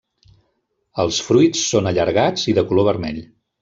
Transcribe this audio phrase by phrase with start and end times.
[1.05, 3.27] Els fruits són allargats i de color vermell.